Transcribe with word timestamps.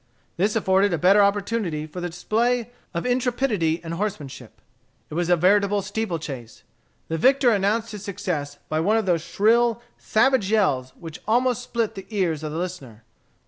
This 0.35 0.55
afforded 0.55 0.91
a 0.93 0.97
better 0.97 1.21
opportunity 1.21 1.85
for 1.85 2.01
the 2.01 2.09
display 2.09 2.71
of 2.91 3.05
intrepidity 3.05 3.79
and 3.83 3.93
horsemanship. 3.93 4.59
It 5.11 5.13
was 5.13 5.29
a 5.29 5.35
veritable 5.35 5.83
steeple 5.83 6.17
chase. 6.17 6.63
The 7.07 7.19
victor 7.19 7.51
announced 7.51 7.91
his 7.91 8.03
success 8.03 8.57
by 8.67 8.79
one 8.79 8.97
of 8.97 9.05
those 9.05 9.21
shrill, 9.21 9.79
savage 9.99 10.49
yells, 10.49 10.89
which 10.95 11.19
would 11.19 11.25
almost 11.27 11.61
split 11.61 11.93
the 11.93 12.07
ears 12.09 12.41
of 12.41 12.51
the 12.51 12.57
listener. 12.57 13.03